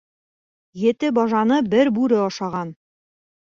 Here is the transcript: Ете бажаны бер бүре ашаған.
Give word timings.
Ете 0.83 1.11
бажаны 1.17 1.59
бер 1.75 1.93
бүре 1.99 2.19
ашаған. 2.23 2.73